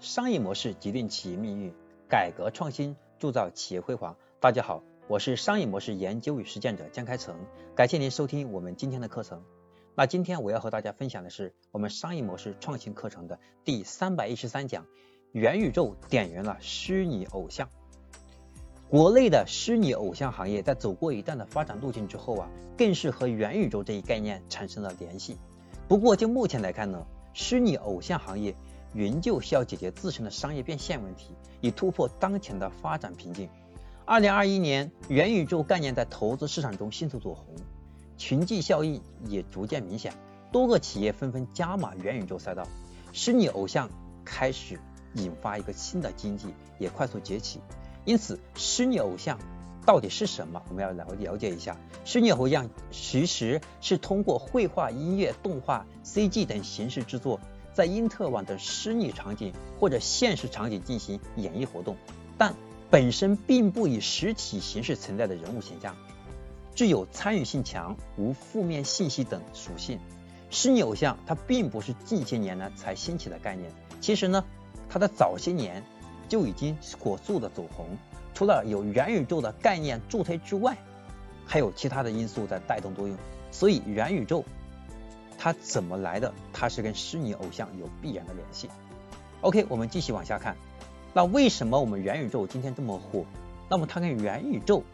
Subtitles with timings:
[0.00, 1.74] 商业模式决定企业命运，
[2.08, 4.16] 改革创新铸造企业辉煌。
[4.40, 7.36] 大家好，我是商业模式研究与实践者江开成，
[7.76, 9.44] 感谢您收听我们今天的课程。
[9.94, 14.86] 那今天我要和大家分享的是我们商业模式创新课程的第三百一十三讲：
[15.32, 17.68] 元宇宙点燃了虚拟偶像。
[18.88, 22.48] 国内的虚拟偶像行业在走过一段的发展路径之后啊，
[22.78, 25.36] 更是和元宇宙这一概念产生了联系。
[25.88, 28.56] 不过就目前来看呢，虚拟偶像行业。
[28.92, 31.30] 云就需要解决自身的商业变现问题，
[31.60, 33.48] 以突破当前的发展瓶颈。
[34.04, 37.54] 二零二一年，元宇宙概念在投资市场中迅速走红，
[38.18, 40.12] 群聚效应也逐渐明显，
[40.50, 42.66] 多个企业纷纷加码元宇宙赛道，
[43.12, 43.88] 虚拟偶像
[44.24, 44.80] 开始
[45.14, 47.60] 引发一个新的经济，也快速崛起。
[48.04, 49.38] 因此，虚拟偶像
[49.86, 50.60] 到底是什么？
[50.68, 51.76] 我们要了了解一下。
[52.04, 57.38] 虚拟偶像其实是通过绘画、音乐、动画、CG 等形式制作。
[57.80, 61.96] 在因特网的虚拟场景或者现实场景进行演绎活动，
[62.36, 62.54] 但
[62.90, 65.96] 本身并不以实体形式存在的人物形象，
[66.74, 69.98] 具有参与性强、无负面信息等属性。
[70.50, 74.44] 虚拟偶像它并不是近些年呢才兴起的概念，其实呢，
[74.90, 75.82] 它的早些年
[76.28, 77.86] 就已经火速的走红。
[78.34, 80.76] 除了有元宇宙的概念助推之外，
[81.46, 83.16] 还有其他的因素在带动作用。
[83.50, 84.44] 所以元宇宙。
[85.42, 86.34] 它怎么来的？
[86.52, 88.68] 它是跟虚拟偶像有必然的联系。
[89.40, 90.54] OK，我们继续往下看。
[91.14, 93.24] 那为什么我们元宇宙今天这么火？
[93.70, 94.84] 那么它跟元宇宙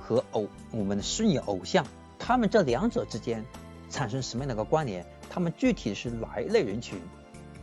[0.00, 1.84] 和偶我们的虚拟偶像，
[2.18, 3.44] 它们这两者之间
[3.90, 5.04] 产生什么样的一个关联？
[5.28, 6.98] 它们具体是哪一类人群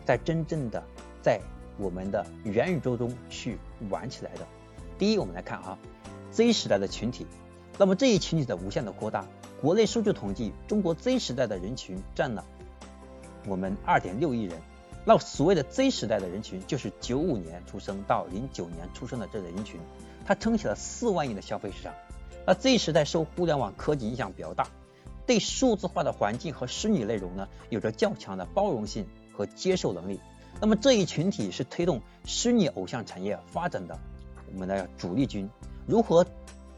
[0.05, 0.83] 在真正的
[1.23, 1.41] 在
[1.79, 3.57] 我们的元宇宙中去
[3.89, 4.45] 玩起来的？
[4.99, 5.79] 第一，我们来看啊
[6.31, 7.25] ，Z 时代的群体。
[7.77, 9.25] 那么这一群体的无限的扩大。
[9.61, 12.45] 国内数据统计，中国 Z 时代的人群占了
[13.47, 14.61] 我们二点六亿人。
[15.05, 19.79] 那所谓的 Z 时代的人群，就是九五年出生到零九年出生的这类人群，
[20.25, 21.93] 它撑起了四万亿的消费市场。
[22.45, 24.67] 那 Z 时代受互联网科技影响比较大，
[25.25, 30.19] 对数字化的环境和虚拟内容呢，有着较强的包容性和接受能力。
[30.59, 33.99] 那么这一群体是推动虚拟偶像产业发展的
[34.53, 35.49] 我们的主力军。
[35.87, 36.25] 如何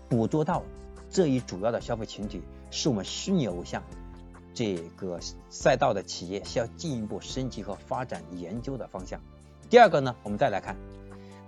[0.09, 0.63] 捕捉到
[1.09, 2.41] 这一主要的消费群体？
[2.69, 3.81] 是我们虚拟偶像
[4.53, 5.19] 这个
[5.49, 9.21] 赛道的企业需要进一步升级和发展研究的方向。
[9.69, 10.75] 第二个呢，我们再来看，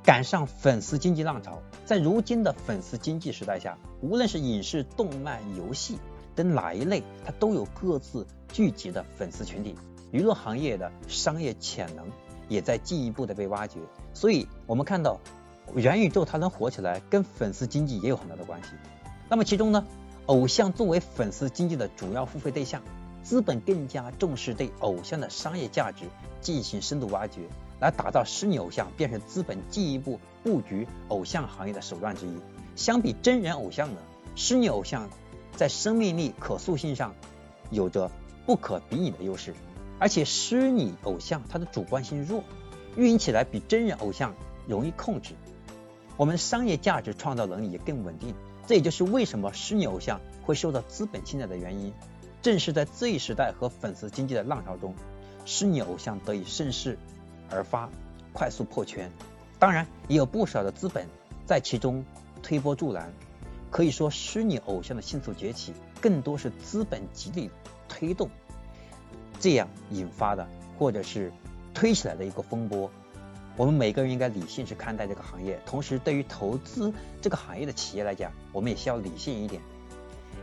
[0.03, 1.61] 赶上粉丝经济浪潮。
[1.85, 5.97] 在如今的粉丝经济时代下，无论是影视、动漫、游戏
[6.35, 9.75] 等哪一类，它都有各自聚集的粉丝群体。
[10.11, 12.07] 娱乐行业的商业潜能
[12.47, 13.79] 也在进一步的被挖掘。
[14.13, 15.19] 所以，我们看到
[15.75, 18.69] 元宇宙它能火起来，跟粉丝经济也有很大的关系。
[19.29, 19.85] 那么其中呢？
[20.25, 22.81] 偶像作为粉丝经济的主要付费对象，
[23.23, 26.05] 资本更加重视对偶像的商业价值
[26.41, 27.41] 进行深度挖掘，
[27.79, 32.31] 来打造虚拟偶像，变成资本进一步布局偶像行业的手段之一。
[32.75, 34.01] 相比真人偶像呢，
[34.35, 35.09] 虚拟偶像
[35.55, 37.13] 在生命力、可塑性上
[37.69, 38.09] 有着
[38.47, 39.53] 不可比拟的优势，
[39.99, 42.43] 而且虚拟偶像它的主观性弱，
[42.95, 44.33] 运营起来比真人偶像
[44.67, 45.33] 容易控制，
[46.17, 48.33] 我们商业价值创造能力也更稳定。
[48.67, 51.93] 这也就是为什么虚拟偶像会受到资本青睐的原因。
[52.41, 54.95] 正是在 Z 时代和粉丝经济的浪潮中，
[55.43, 56.97] 虚拟偶像得以顺势
[57.49, 57.89] 而发，
[58.31, 59.11] 快速破圈。
[59.57, 61.05] 当然，也有不少的资本
[61.45, 62.05] 在其中
[62.41, 63.11] 推波助澜。
[63.71, 67.51] 可以说，虚拟偶像的迅速崛起，更多是资本极力
[67.87, 68.29] 推动，
[69.39, 70.47] 这样引发的，
[70.77, 71.31] 或者是
[71.73, 72.89] 推起来的一个风波。
[73.59, 79.61] 我们每个人应该理性去看待这个行业，同时对于投资这个行业的企业来讲，我们也需要理性一点，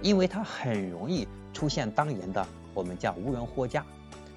[0.03, 3.87] 因为它很容易出现当年的我们叫无人货架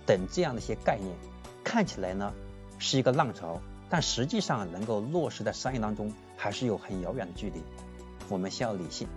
[0.06, 1.14] 等这样的一些概念，
[1.62, 2.32] 看起来呢
[2.78, 3.60] 是一个浪潮，
[3.90, 7.62] 但实际上能够落实在商业当中还是有很遥远的距离，
[8.30, 9.10] 我们需要理性。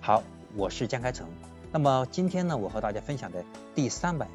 [0.00, 0.24] 好，
[0.56, 1.28] 我是江开成，
[1.70, 4.26] 那么今天呢，我和大家分享的第三百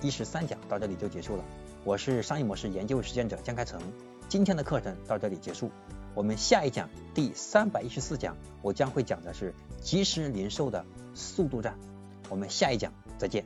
[0.00, 1.44] 一十三讲到这里就结束了，
[1.86, 3.78] 我是商业模式研究实践者江开成。
[4.26, 5.70] 今天的课程到这里结束，
[6.14, 10.82] 我们下一讲第三百一十四讲，我将会讲的是即时零售的
[11.12, 11.78] 速度战，
[12.30, 13.44] 我们下一讲再见。